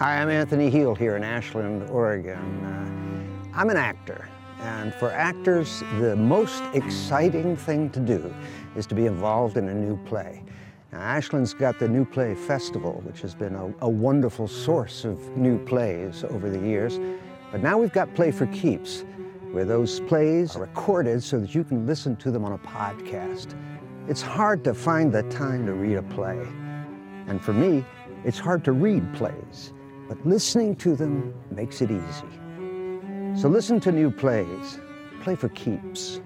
[0.00, 2.64] Hi, I'm Anthony Heald here in Ashland, Oregon.
[2.64, 4.30] Uh, I'm an actor,
[4.60, 8.34] and for actors, the most exciting thing to do
[8.74, 10.42] is to be involved in a new play.
[10.90, 15.36] Now, Ashland's got the New Play Festival, which has been a, a wonderful source of
[15.36, 16.98] new plays over the years.
[17.52, 19.04] But now we've got Play for Keeps,
[19.52, 23.54] where those plays are recorded so that you can listen to them on a podcast.
[24.08, 26.40] It's hard to find the time to read a play.
[27.26, 27.84] And for me,
[28.24, 29.74] it's hard to read plays
[30.10, 32.26] but listening to them makes it easy.
[33.40, 34.80] So listen to new plays.
[35.22, 36.20] Play for keeps.